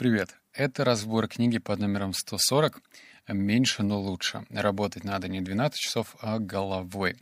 [0.00, 0.34] Привет.
[0.54, 2.80] Это разбор книги под номером 140
[3.28, 4.46] «Меньше, но лучше».
[4.48, 7.18] Работать надо не 12 часов, а головой.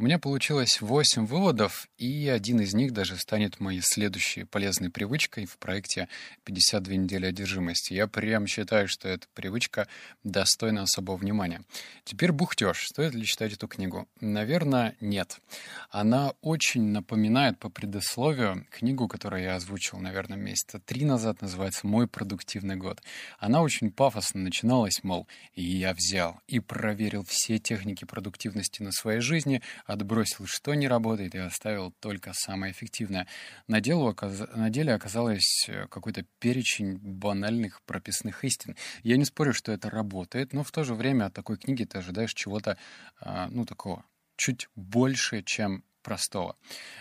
[0.00, 5.44] У меня получилось 8 выводов, и один из них даже станет моей следующей полезной привычкой
[5.44, 6.06] в проекте
[6.46, 7.94] «52 недели одержимости».
[7.94, 9.88] Я прям считаю, что эта привычка
[10.22, 11.62] достойна особого внимания.
[12.04, 12.86] Теперь бухтеж.
[12.86, 14.06] Стоит ли читать эту книгу?
[14.20, 15.40] Наверное, нет.
[15.90, 22.06] Она очень напоминает по предисловию книгу, которую я озвучил, наверное, месяца три назад, называется «Мой
[22.06, 23.02] продуктивный год».
[23.40, 29.18] Она очень пафосно начиналась, мол, и я взял и проверил все техники продуктивности на своей
[29.18, 33.26] жизни, отбросил, что не работает, и оставил только самое эффективное.
[33.66, 34.14] На, делу,
[34.54, 38.76] на деле оказалось э, какой-то перечень банальных прописных истин.
[39.02, 41.98] Я не спорю, что это работает, но в то же время от такой книги ты
[41.98, 42.76] ожидаешь чего-то,
[43.18, 44.04] а, ну, такого,
[44.36, 46.56] чуть больше, чем простого.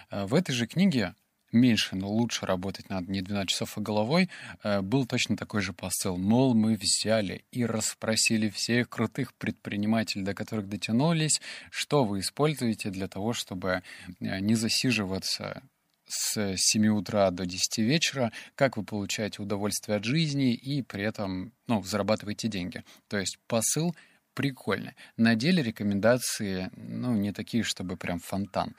[0.10, 1.14] Э, в этой же книге
[1.58, 4.30] меньше, но лучше работать надо не 12 часов, а головой,
[4.64, 6.18] э, был точно такой же посыл.
[6.18, 11.42] Мол, мы взяли и расспросили всех крутых предпринимателей, до которых дотянулись,
[11.72, 13.84] что вы используете для того, чтобы
[14.20, 15.64] э, не засиживаться
[16.08, 21.52] с 7 утра до 10 вечера, как вы получаете удовольствие от жизни и при этом
[21.68, 22.84] ну, зарабатываете деньги.
[23.08, 23.96] То есть посыл
[24.38, 24.94] прикольно.
[25.18, 28.76] На деле рекомендации, ну, не такие, чтобы прям фонтан.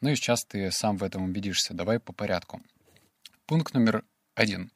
[0.00, 1.74] Ну и сейчас ты сам в этом убедишься.
[1.74, 2.62] Давай по порядку.
[3.44, 4.70] Пункт номер один.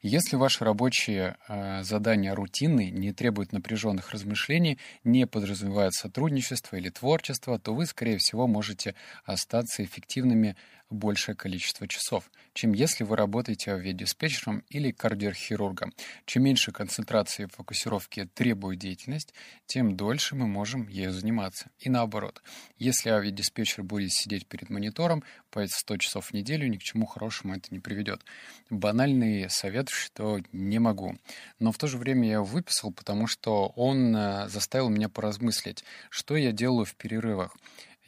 [0.00, 7.58] Если ваши рабочие э, задания рутинные, не требуют напряженных размышлений, не подразумевают сотрудничество или творчество,
[7.58, 10.54] то вы, скорее всего, можете остаться эффективными
[10.90, 15.92] большее количество часов, чем если вы работаете авиадиспетчером или кардиохирургом.
[16.26, 19.32] Чем меньше концентрации и фокусировки требует деятельность,
[19.66, 21.70] тем дольше мы можем ею заниматься.
[21.78, 22.42] И наоборот,
[22.78, 27.54] если авиадиспетчер будет сидеть перед монитором по 100 часов в неделю, ни к чему хорошему
[27.54, 28.24] это не приведет.
[28.68, 31.16] Банальный совет, что не могу.
[31.58, 35.84] Но в то же время я его выписал, потому что он э, заставил меня поразмыслить,
[36.08, 37.56] что я делаю в перерывах.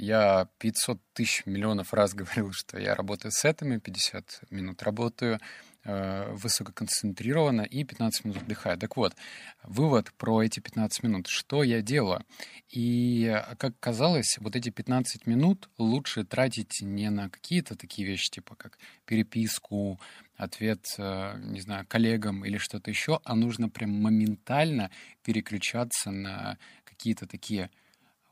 [0.03, 5.39] Я 500 тысяч миллионов раз говорил, что я работаю с этими, 50 минут работаю
[5.85, 8.77] э, высококонцентрированно и 15 минут отдыхаю.
[8.79, 9.15] Так вот,
[9.63, 11.29] вывод про эти 15 минут.
[11.29, 12.25] Что я делаю?
[12.69, 18.57] И, как казалось, вот эти 15 минут лучше тратить не на какие-то такие вещи, типа
[18.57, 20.01] как переписку,
[20.37, 24.91] ответ, э, не знаю, коллегам или что-то еще, а нужно прям моментально
[25.23, 27.71] переключаться на какие-то такие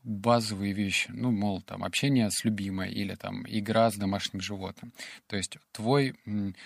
[0.03, 4.93] базовые вещи, ну, мол, там, общение с любимой или там игра с домашним животным.
[5.27, 6.15] То есть твой,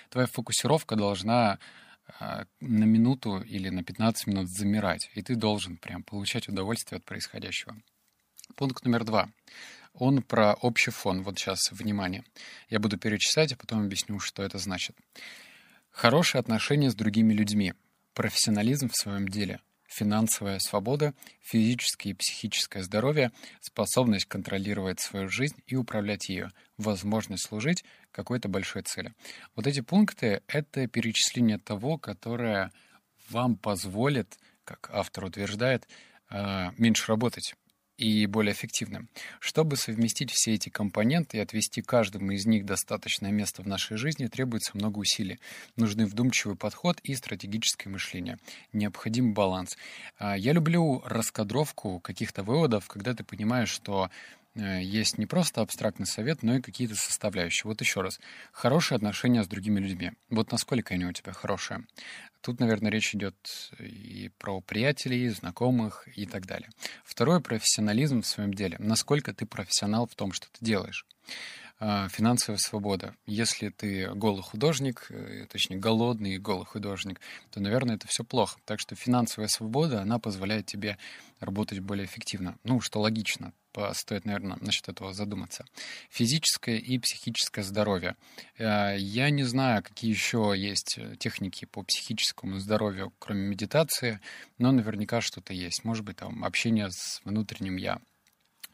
[0.09, 1.59] твоя фокусировка должна
[2.19, 7.05] а, на минуту или на 15 минут замирать, и ты должен прям получать удовольствие от
[7.05, 7.75] происходящего.
[8.55, 9.29] Пункт номер два.
[9.93, 11.23] Он про общий фон.
[11.23, 12.23] Вот сейчас, внимание.
[12.69, 14.95] Я буду перечислять, а потом объясню, что это значит.
[15.89, 17.73] Хорошие отношения с другими людьми.
[18.13, 23.31] Профессионализм в своем деле финансовая свобода, физическое и психическое здоровье,
[23.61, 29.13] способность контролировать свою жизнь и управлять ее, возможность служить какой-то большой цели.
[29.55, 32.71] Вот эти пункты— это перечисление того, которое
[33.29, 35.87] вам позволит, как автор утверждает,
[36.29, 37.55] а, меньше работать
[37.97, 39.09] и более эффективным.
[39.39, 44.27] Чтобы совместить все эти компоненты и отвести каждому из них достаточное место в нашей жизни,
[44.27, 45.39] требуется много усилий.
[45.75, 48.37] Нужны вдумчивый подход и стратегическое мышление.
[48.73, 49.77] Необходим баланс.
[50.17, 54.09] А, я люблю раскадровку каких-то выводов, когда ты понимаешь, что
[54.55, 57.63] есть не просто абстрактный совет, но и какие-то составляющие.
[57.65, 58.19] Вот еще раз.
[58.51, 60.13] Хорошие отношения с другими людьми.
[60.29, 61.85] Вот насколько они у тебя хорошие.
[62.41, 63.35] Тут, наверное, речь идет
[63.79, 66.69] и про приятелей, знакомых и так далее.
[67.03, 68.77] Второе— профессионализм в своем деле.
[68.79, 71.05] Насколько ты профессионал в том, что ты делаешь.
[71.77, 73.15] А, финансовая свобода.
[73.25, 77.19] Если ты голый художник, э, точнее голодный голый художник,
[77.51, 78.57] то, наверное, это все плохо.
[78.63, 80.97] Так что финансовая свобода, она позволяет тебе
[81.41, 82.57] работать более эффективно.
[82.63, 83.51] Ну, что логично
[83.93, 85.65] стоит, наверное, насчет этого задуматься.
[86.09, 88.15] Физическое и психическое здоровье.
[88.57, 94.19] Э, я не знаю, какие еще есть техники по психическому здоровью, кроме медитации,
[94.57, 95.83] но наверняка что-то есть.
[95.83, 97.99] Может быть, там общение с внутренним «я»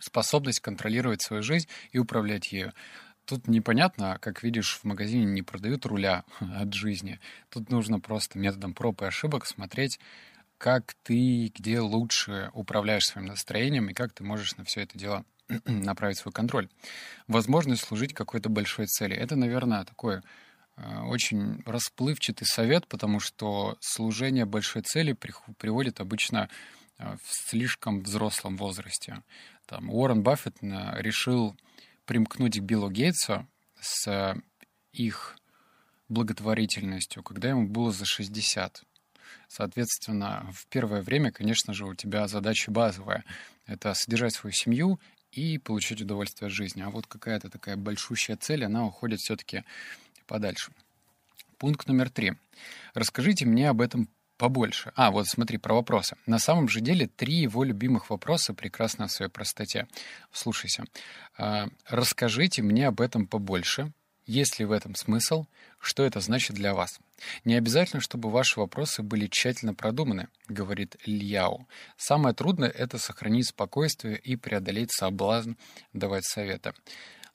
[0.01, 2.73] способность контролировать свою жизнь и управлять ею.
[3.25, 7.19] Тут непонятно, как видишь, в магазине не продают руля от жизни.
[7.49, 9.99] Тут нужно просто методом проб и ошибок смотреть,
[10.61, 15.25] как ты где лучше управляешь своим настроением и как ты можешь на все это дело
[15.65, 16.69] направить свой контроль.
[17.27, 19.15] Возможность служить какой-то большой цели.
[19.15, 20.21] Это, наверное, такой
[20.77, 25.13] э, очень расплывчатый совет, потому что служение большой цели
[25.57, 26.47] приводит обычно
[26.99, 29.23] э, в слишком взрослом возрасте.
[29.65, 31.57] Там Уоррен Баффет решил
[32.05, 33.47] примкнуть к Биллу Гейтсу
[33.79, 34.35] с
[34.91, 35.37] их
[36.07, 38.83] благотворительностью, когда ему было за 60.
[39.47, 43.23] Соответственно, в первое время, конечно же, у тебя задача базовая—
[43.65, 44.99] это содержать свою семью
[45.31, 46.81] и получать удовольствие от жизни.
[46.81, 49.63] А вот какая-то такая большущая цель, она уходит все-таки
[50.27, 50.71] подальше.
[51.57, 52.33] Пункт номер три.
[52.93, 54.91] Расскажите мне об этом побольше.
[54.95, 56.15] А, вот смотри, про вопросы.
[56.25, 59.87] На самом же деле три его любимых вопроса прекрасны в своей простоте.
[60.31, 60.85] Слушайся.
[61.37, 63.91] А, расскажите мне об этом побольше.
[64.25, 65.45] Есть ли в этом смысл?
[65.79, 66.99] Что это значит для вас?
[67.43, 71.67] Не обязательно, чтобы ваши вопросы были тщательно продуманы, говорит Ильяу.
[71.97, 75.53] Самое трудное— это сохранить спокойствие и преодолеть соблазн
[75.93, 76.73] давать советы.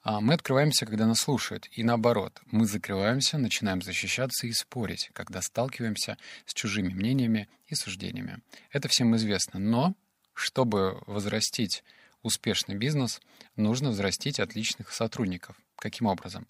[0.02, 5.42] А мы открываемся, когда нас слушают, и наоборот, мы закрываемся, начинаем защищаться и спорить, когда
[5.42, 8.38] сталкиваемся с чужими мнениями и суждениями.
[8.70, 9.96] Это всем известно, но
[10.32, 11.82] чтобы возрастить
[12.22, 13.20] успешный бизнес,
[13.56, 15.56] нужно взрастить отличных сотрудников.
[15.76, 16.46] Каким образом?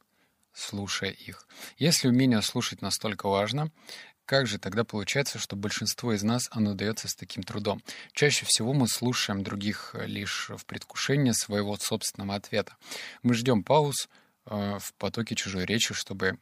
[0.56, 1.47] Слушая их.
[1.76, 3.70] Если умение слушать настолько важно,
[4.25, 7.82] как же тогда получается, что большинство из нас оно дается с таким трудом?
[8.14, 12.75] Чаще всего мы слушаем других э, лишь в предвкушении своего собственного ответа.
[13.23, 14.08] Мы ждем пауз
[14.47, 16.38] э, в потоке чужой речи, чтобы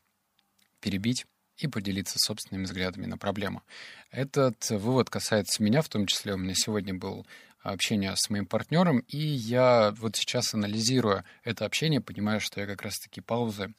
[0.78, 1.26] перебить
[1.56, 3.64] и поделиться собственными взглядами на проблему.
[4.12, 7.26] Этот вывод касается меня, в том числе у меня сегодня был
[7.62, 12.82] общение с моим партнером, и я вот сейчас анализируя это общение, понимаю, что я как
[12.82, 13.74] раз-таки паузы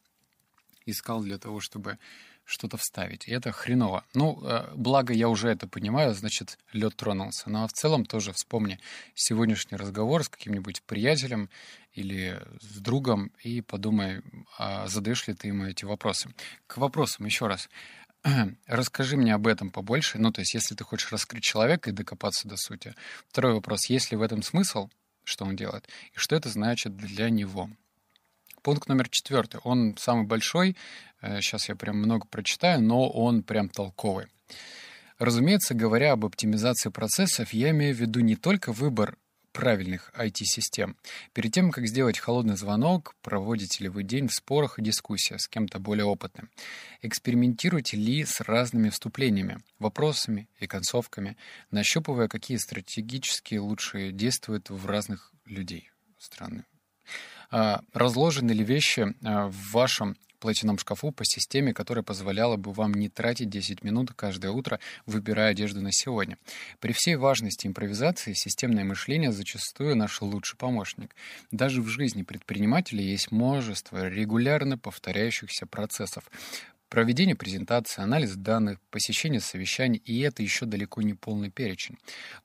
[0.86, 1.98] искал для того, чтобы
[2.46, 3.28] что-то вставить.
[3.28, 4.06] И это хреново.
[4.14, 7.50] Ну, э, благо я уже это понимаю, значит, лед тронулся.
[7.50, 8.80] Ну, а в целом тоже вспомни
[9.16, 11.50] сегодняшний разговор с каким-нибудь приятелем
[11.94, 14.22] или с другом и подумай,
[14.60, 16.30] а задаешь ли ты ему эти вопросы.
[16.68, 17.68] К вопросам еще раз.
[18.68, 20.20] Расскажи мне об этом побольше.
[20.20, 22.94] Ну, то есть, если ты хочешь раскрыть человека и докопаться до сути.
[23.28, 23.90] Второй вопрос.
[23.90, 24.90] Есть ли в этом смысл,
[25.24, 27.72] что он делает, и что это значит для него?
[28.66, 29.62] Пункт номер четвертый.
[29.64, 30.76] Он самый большой.
[31.22, 34.26] Сейчас э, я прям много прочитаю, но он прям толковый.
[35.20, 39.20] Разумеется, говоря об оптимизации процессов, я имею в виду не только выбор
[39.52, 40.98] правильных IT-систем.
[41.34, 45.48] Перед тем, как сделать холодный звонок, проводите ли вы день в спорах и дискуссиях с
[45.48, 46.50] кем-то более опытным?
[47.04, 51.38] Экспериментируете ли с разными вступлениями, вопросами и концовками,
[51.70, 55.92] нащупывая, какие стратегически лучше действуют в разных людей?
[56.18, 56.66] Странно.
[57.51, 60.15] А, разложены ли вещи а, в вашем
[60.45, 65.51] платяном шкафу по системе, которая позволяла бы вам не тратить 10 минут каждое утро, выбирая
[65.51, 66.38] одежду на сегодня.
[66.80, 71.15] При всей важности импровизации системное мышление зачастую наш лучший помощник.
[71.50, 76.30] Даже в жизни предпринимателя есть множество регулярно повторяющихся процессов.
[76.89, 81.97] Проведение презентации, анализ данных, посещение совещаний, и это еще далеко не полный перечень.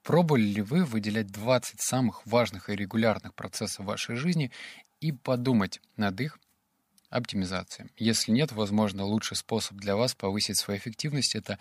[0.02, 4.50] Пробовали ли вы выделять 20 самых важных и регулярных процессов вашей жизни
[5.00, 6.38] и подумать над их
[7.08, 7.90] оптимизацией.
[7.96, 11.58] Если нет, возможно, лучший способ для вас повысить свою эффективность— это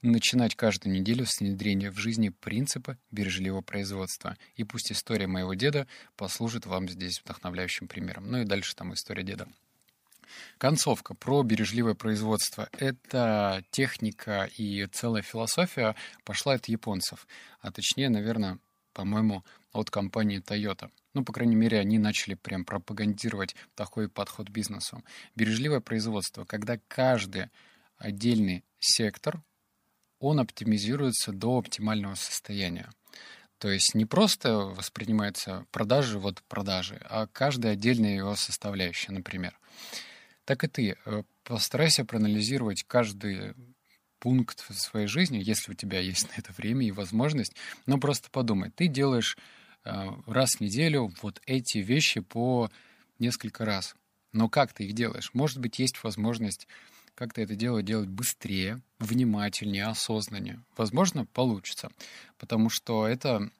[0.00, 4.36] начинать каждую неделю с внедрения в жизни принципа бережливого производства.
[4.56, 5.86] И пусть история моего деда
[6.16, 8.30] послужит вам здесь вдохновляющим примером.
[8.30, 9.48] Ну и дальше там история деда.
[10.58, 12.68] Концовка про бережливое производство.
[12.72, 15.94] Это техника и целая философия
[16.24, 17.26] пошла от японцев.
[17.60, 18.58] А точнее, наверное,
[18.92, 20.90] по-моему, от компании Toyota.
[21.14, 25.02] Ну, по крайней мере, они начали прям пропагандировать такой подход к бизнесу.
[25.34, 27.48] Бережливое производство, когда каждый
[27.98, 29.42] отдельный сектор,
[30.18, 32.90] он оптимизируется до оптимального состояния.
[33.58, 39.58] То есть не просто воспринимается продажи, вот продажи, а каждая отдельная его составляющая, например.
[40.44, 40.96] Так и ты.
[41.04, 43.54] Э, постарайся проанализировать каждый
[44.18, 47.54] пункт в своей жизни, если у тебя есть на это время и возможность,
[47.86, 49.36] но просто подумай, ты делаешь
[49.84, 52.70] раз в неделю вот эти вещи по
[53.18, 53.94] несколько раз.
[54.32, 55.30] Но как ты их делаешь?
[55.34, 56.66] Может быть, есть возможность
[57.14, 60.62] как-то это дело делать быстрее, внимательнее, осознаннее.
[60.76, 61.90] Возможно, получится,
[62.38, 63.50] потому что это,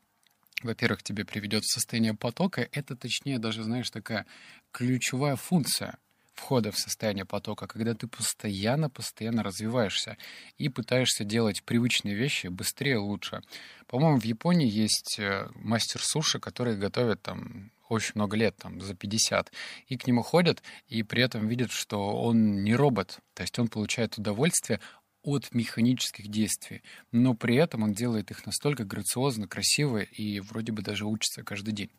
[0.63, 2.69] во-первых, тебе приведет в состояние потока.
[2.73, 4.27] Это, точнее, даже, знаешь, такая
[4.71, 5.99] ключевая функция
[6.35, 10.17] входа в состояние потока, когда ты постоянно-постоянно развиваешься
[10.59, 13.43] и пытаешься делать привычные вещи быстрее, лучше.
[13.87, 18.95] По-моему, в Японии есть э, мастер суши, который готовит там очень много лет, там, за
[18.95, 19.53] 50,
[19.87, 23.69] и к нему ходят, и при этом видят, что он не робот, то есть он
[23.69, 24.81] получает удовольствие
[25.23, 30.83] от механических действий, но при этом он делает их настолько грациозно, красиво и вроде бы
[30.83, 31.91] даже учится каждый день.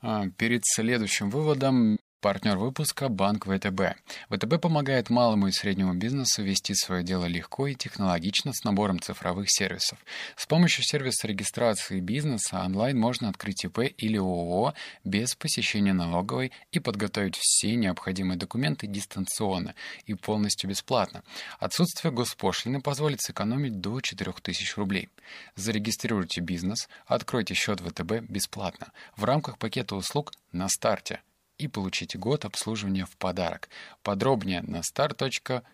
[0.00, 3.96] А, перед следующим выводом Партнер выпуска– Банк ВТБ.
[4.28, 9.46] ВТБ помогает малому и среднему бизнесу вести свое дело легко и технологично с набором цифровых
[9.48, 9.98] сервисов.
[10.36, 16.78] С помощью сервиса регистрации бизнеса онлайн можно открыть ИП или ООО без посещения налоговой и
[16.78, 19.74] подготовить все необходимые документы дистанционно
[20.04, 21.22] и полностью бесплатно.
[21.58, 25.08] Отсутствие госпошлины позволит сэкономить до 4000 рублей.
[25.56, 31.22] Зарегистрируйте бизнес, откройте счет ВТБ бесплатно в рамках пакета услуг на старте–
[31.60, 33.68] и получите год обслуживания в подарок.
[34.02, 35.64] Подробнее на star.vtb.ru.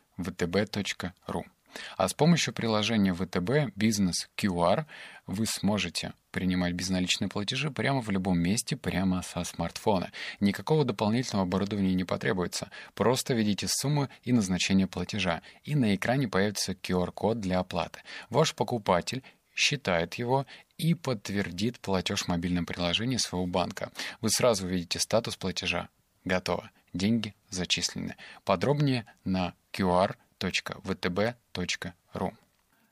[1.96, 4.86] А с помощью приложения ВТБ Бизнес QR
[5.26, 10.10] вы сможете принимать безналичные платежи прямо в любом месте, прямо со смартфона.
[10.40, 12.70] Никакого дополнительного оборудования не потребуется.
[12.94, 18.00] Просто введите сумму и назначение платежа, и на экране появится QR-код для оплаты.
[18.28, 19.22] Ваш покупатель
[19.56, 20.46] считает его
[20.78, 23.90] и подтвердит платеж в мобильном приложении своего банка.
[24.20, 25.88] Вы сразу увидите статус платежа.
[26.24, 26.70] Готово.
[26.92, 28.16] Деньги зачислены.
[28.44, 30.24] Подробнее на qr.vtb.ru.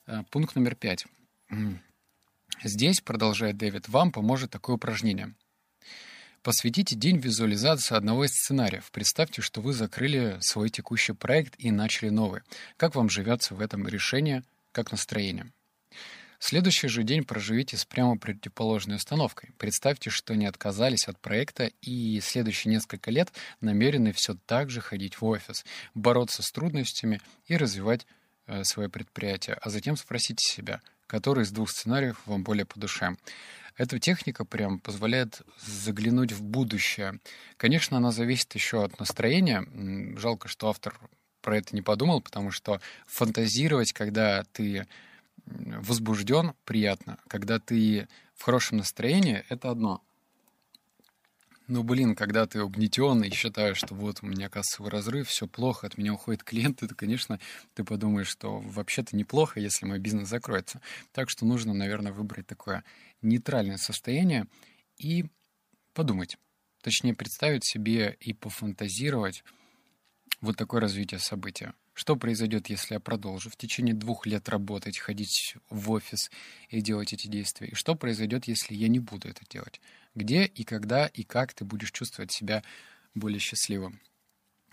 [0.07, 1.07] Э, пункт номер пять.
[2.63, 5.35] Здесь, продолжает Дэвид, вам поможет такое упражнение.
[6.43, 8.91] Посвятите день визуализации одного из сценариев.
[8.91, 12.43] Представьте, что вы закрыли свой текущий проект и начали новый.
[12.77, 14.43] Как вам живется в этом решении,
[14.73, 15.51] как настроение?
[16.47, 19.53] Следующий же день проживите с прямо противоположной установкой.
[19.57, 23.33] Представьте, что не отказались от проекта и следующие несколько лет
[23.63, 28.07] намерены все так же ходить в офис, бороться с трудностями и развивать
[28.47, 29.57] э, свое предприятие.
[29.63, 33.17] А затем спросите себя, который из двух сценариев вам более по душе.
[33.79, 37.21] Эта техника прям позволяет заглянуть в будущее.
[37.57, 39.65] Конечно, она зависит еще от настроения.
[40.19, 40.95] Жалко, что автор
[41.41, 44.87] про это не подумал, потому что фантазировать, когда ты
[45.47, 47.19] возбужден, приятно.
[47.29, 50.03] Когда ты в хорошем настроении, это одно.
[51.67, 55.87] Ну, блин, когда ты угнетен и считаешь, что вот у меня кассовый разрыв, все плохо,
[55.87, 57.41] от меня уходит клиент, то, конечно,
[57.73, 60.83] ты подумаешь, что вообще-то неплохо, если мой бизнес закроется.
[61.13, 62.85] Так что нужно, наверное, выбрать такое
[63.23, 64.47] нейтральное состояние
[64.99, 65.25] и
[65.95, 66.37] подумать.
[66.83, 69.43] Точнее, представить себе и пофантазировать
[70.43, 71.73] вот такое развитие события.
[71.95, 76.31] Что произойдет, если я продолжу в течение двух лет работать, ходить в офис
[76.69, 77.69] и делать эти действия?
[77.69, 79.81] И что произойдет, если я не буду это делать?
[80.15, 82.65] Где и когда и как ты будешь чувствовать себя
[83.15, 84.01] более счастливым?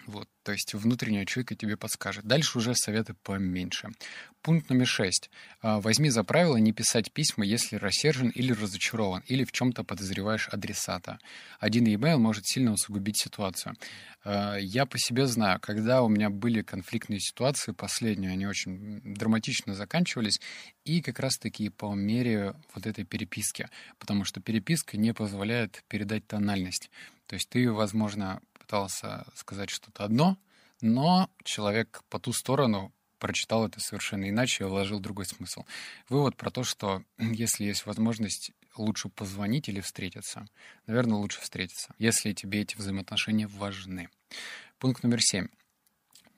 [0.07, 2.25] Вот, то есть внутренняя чуйка тебе подскажет.
[2.25, 3.89] Дальше уже советы поменьше.
[4.41, 5.29] Пункт номер шесть.
[5.61, 10.49] А, возьми за правило не писать письма, если рассержен или разочарован, или в чем-то подозреваешь
[10.49, 11.19] адресата.
[11.59, 13.75] Один e-mail может сильно усугубить ситуацию.
[14.23, 19.75] А, я по себе знаю, когда у меня были конфликтные ситуации, последние, они очень драматично
[19.75, 20.41] заканчивались,
[20.83, 26.89] и как раз-таки по мере вот этой переписки, потому что переписка не позволяет передать тональность.
[27.27, 28.41] То есть ты, возможно,
[28.71, 30.37] пытался сказать что-то одно,
[30.79, 35.65] но человек по ту сторону прочитал это совершенно иначе и вложил другой смысл.
[36.07, 40.47] Вывод про то, что если есть возможность, лучше позвонить или встретиться.
[40.87, 44.07] Наверное, лучше встретиться, если тебе эти взаимоотношения важны.
[44.79, 45.49] Пункт номер семь.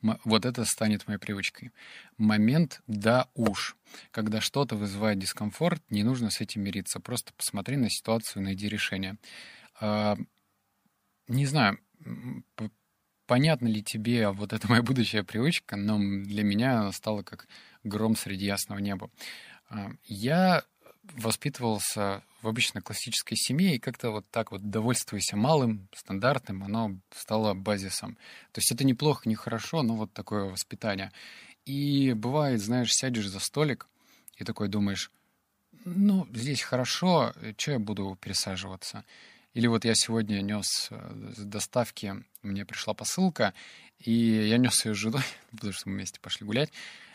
[0.01, 1.71] Вот это станет моей привычкой.
[2.17, 3.77] Момент «да уж».
[4.09, 6.99] Когда что-то вызывает дискомфорт, не нужно с этим мириться.
[6.99, 9.17] Просто посмотри на ситуацию, найди решение.
[9.79, 10.17] А,
[11.27, 11.79] не знаю,
[13.25, 17.47] понятно ли тебе вот эта моя будущая привычка, но для меня она стала как
[17.83, 19.09] гром среди ясного неба.
[19.69, 20.63] А, я
[21.15, 27.53] воспитывался в обычно классической семье, и как-то вот так вот, довольствуясь малым, стандартным, оно стало
[27.53, 28.15] базисом.
[28.51, 31.11] То есть это неплохо, не хорошо, но вот такое воспитание.
[31.65, 33.87] И бывает, знаешь, сядешь за столик
[34.37, 35.11] и такой думаешь,
[35.85, 39.03] ну, здесь хорошо, что я буду пересаживаться?
[39.53, 43.53] Или вот я сегодня нес э, доставки, мне пришла посылка,
[43.99, 46.71] и я нес ее с женой, потому что мы вместе пошли гулять.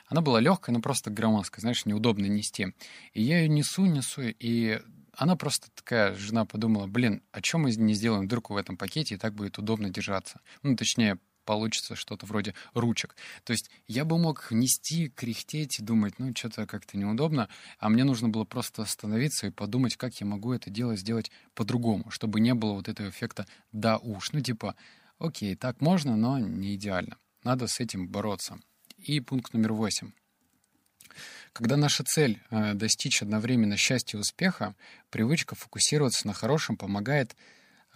[0.07, 2.73] Она была легкая, но просто громоздкая, знаешь, неудобно нести.
[3.13, 4.81] И я ее несу, несу, и
[5.13, 9.17] она просто такая, жена подумала, блин, а чем мы не сделаем дырку в этом пакете,
[9.17, 10.41] и так будет удобно держаться.
[10.63, 13.17] Ну, точнее, получится что-то вроде ручек.
[13.45, 18.29] То есть я бы мог нести, кряхтеть думать, ну, что-то как-то неудобно, а мне нужно
[18.29, 22.75] было просто остановиться и подумать, как я могу это дело сделать по-другому, чтобы не было
[22.75, 24.33] вот этого эффекта «да уж».
[24.33, 24.75] Ну, типа,
[25.19, 27.17] окей, так можно, но не идеально.
[27.45, 28.59] Надо с этим бороться.
[28.99, 30.11] И пункт номер восемь.
[31.55, 34.75] Когда наша цель э, достичь одновременно счастья и успеха,
[35.09, 37.37] привычка фокусироваться на хорошем помогает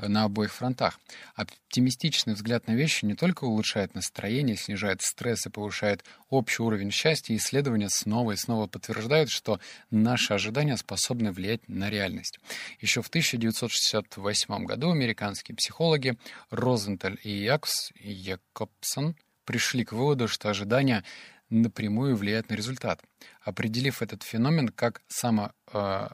[0.09, 1.01] на обоих фронтах.
[1.35, 7.37] Оптимистичный взгляд на вещи не только улучшает настроение, снижает стресс и повышает общий уровень счастья,
[7.37, 12.39] исследования снова и снова подтверждают, что наши ожидания способны влиять на реальность.
[12.81, 16.17] Еще в 1968 году американские психологи
[16.51, 21.05] Розенталь и Якс Якобсон пришли к выводу, что ожидания
[21.51, 23.03] напрямую влияют на результат,
[23.43, 26.09] определив этот феномен как само, э,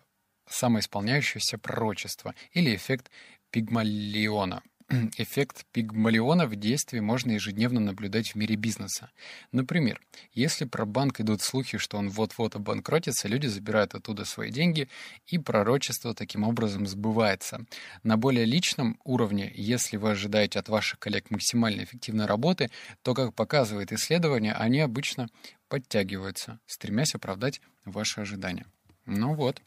[0.49, 3.11] самоисполняющееся пророчество или эффект
[3.51, 4.63] Пигмалиона.
[5.19, 9.11] Эффект Пигмалиона в действии можно ежедневно наблюдать в мире бизнеса.
[9.53, 10.01] Например,
[10.33, 14.89] если про банк идут слухи, что он вот-вот обанкротится, люди забирают оттуда свои деньги,
[15.27, 17.67] и пророчество таким образом сбывается.
[18.03, 22.71] На более личном уровне, если вы ожидаете от ваших коллег максимально эффективной работы,
[23.03, 25.29] то, как показывает исследование, они обычно
[25.69, 28.65] подтягиваются, стремясь оправдать ваши ожидания.
[29.05, 29.61] Ну вот.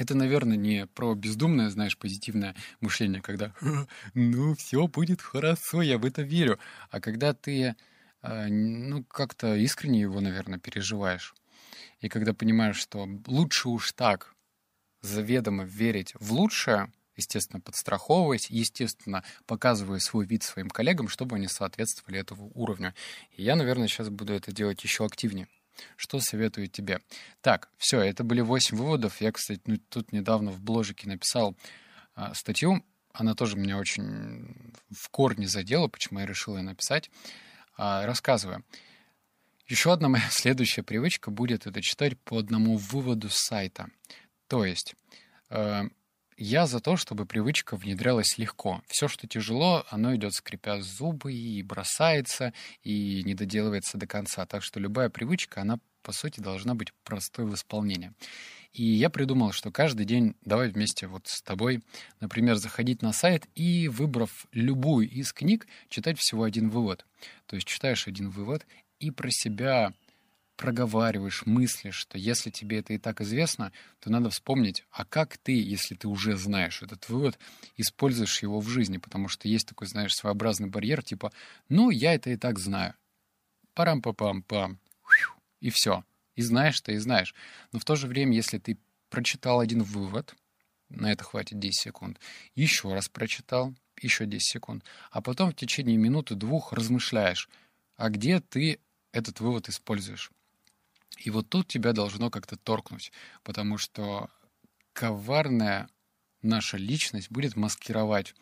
[0.00, 3.52] Это, наверное, не про бездумное, знаешь, позитивное мышление, когда
[4.14, 6.58] «ну, все будет хорошо, я в это верю»,
[6.90, 7.76] а когда ты,
[8.22, 11.34] э, ну, как-то искренне его, наверное, переживаешь.
[12.00, 14.34] И когда понимаешь, что лучше уж так
[15.02, 22.18] заведомо верить в лучшее, естественно, подстраховываясь, естественно, показывая свой вид своим коллегам, чтобы они соответствовали
[22.18, 22.94] этому уровню.
[23.32, 25.46] И я, наверное, сейчас буду это делать еще активнее.
[25.96, 27.00] Что советую тебе?
[27.40, 29.20] Так, все, это были 8 выводов.
[29.20, 31.56] Я, кстати, ну, тут недавно в бложике написал
[32.14, 32.84] а, статью.
[33.12, 37.10] Она тоже меня очень в корне задела, почему я решил ее написать.
[37.76, 38.64] А, рассказываю.
[39.66, 43.88] Еще одна моя следующая привычка будет это читать по одному выводу с сайта.
[44.48, 44.94] То есть
[45.48, 45.84] э,
[46.40, 48.82] я за то, чтобы привычка внедрялась легко.
[48.88, 54.46] Все, что тяжело, оно идет скрипя зубы и бросается, и не доделывается до конца.
[54.46, 58.12] Так что любая привычка, она, по сути, должна быть простой в исполнении.
[58.72, 61.82] И я придумал, что каждый день давай вместе вот с тобой,
[62.20, 67.04] например, заходить на сайт и, выбрав любую из книг, читать всего один вывод.
[67.46, 68.66] То есть читаешь один вывод
[68.98, 69.92] и про себя
[70.60, 75.52] проговариваешь, мыслишь, что если тебе это и так известно, то надо вспомнить, а как ты,
[75.52, 77.38] если ты уже знаешь этот вывод,
[77.78, 81.32] используешь его в жизни, потому что есть такой, знаешь, своеобразный барьер, типа,
[81.70, 82.92] ну, я это и так знаю.
[83.74, 84.78] Парам-папам-пам.
[85.60, 86.04] И все.
[86.34, 87.34] И знаешь ты, и знаешь.
[87.72, 88.76] Но в то же время, если ты
[89.08, 90.34] прочитал один вывод,
[90.90, 92.20] на это хватит 10 секунд,
[92.54, 97.48] еще раз прочитал, еще 10 секунд, а потом в течение минуты-двух размышляешь,
[97.96, 98.78] а где ты
[99.12, 100.30] этот вывод используешь.
[101.18, 103.12] И вот тут тебя должно как-то торкнуть,
[103.42, 104.30] потому что
[104.92, 105.88] коварная
[106.42, 108.34] наша личность будет маскировать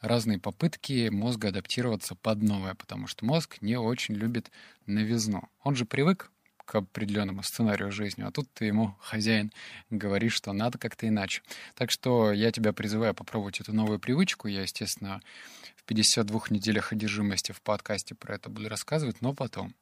[0.00, 4.50] разные попытки мозга адаптироваться под новое, потому что мозг не очень любит
[4.86, 5.48] новизну.
[5.62, 6.30] Он же привык
[6.68, 9.50] к определенному сценарию жизни, а тут ты ему, хозяин,
[9.88, 11.42] говоришь, что надо как-то иначе.
[11.74, 14.48] Так что я тебя призываю попробовать эту новую привычку.
[14.48, 15.22] Я, естественно,
[15.76, 19.74] в 52 неделях одержимости в подкасте про это буду рассказывать, но потом.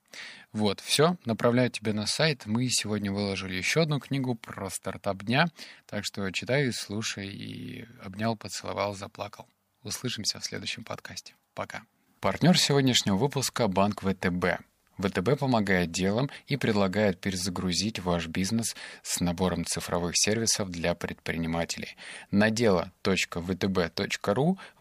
[0.53, 2.47] Вот, все, направляю тебя на сайт.
[2.47, 5.47] Мы сегодня выложили еще одну книгу про стартап дня,
[5.87, 9.47] так что читай, слушай и обнял, поцеловал, заплакал.
[9.83, 11.35] Услышимся в следующем подкасте.
[11.55, 11.83] Пока.
[12.21, 14.63] Партнер сегодняшнего выпуска— Банк ВТБ.
[14.99, 21.97] ВТБ помогает делам и предлагает перезагрузить ваш бизнес с набором цифровых сервисов для предпринимателей.
[22.31, 22.99] На дело.втб.ру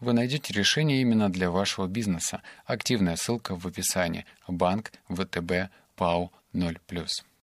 [0.00, 2.42] вы найдете решение именно для вашего бизнеса.
[2.64, 4.24] Активная ссылка в описании.
[4.48, 7.26] Банк ВТБ ПАУ 0+.